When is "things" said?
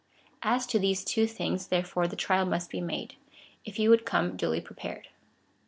1.27-1.67